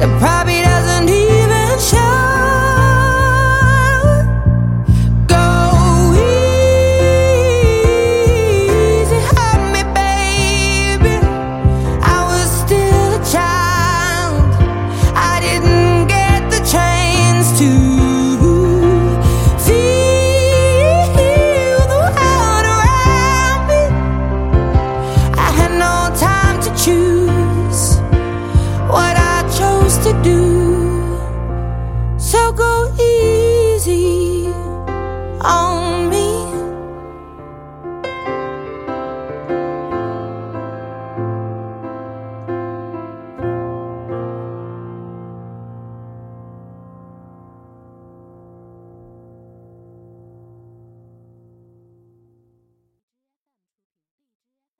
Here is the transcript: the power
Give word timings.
the 0.00 0.06
power 0.20 0.37